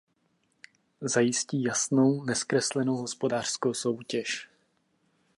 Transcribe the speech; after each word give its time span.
Zajistí 1.01 1.63
jasnou, 1.63 2.23
nezkreslenou 2.23 2.95
hospodářskou 2.97 3.73
soutěž. 3.73 4.49